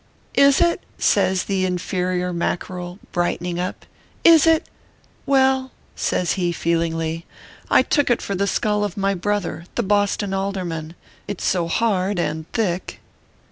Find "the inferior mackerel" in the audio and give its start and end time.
1.43-2.97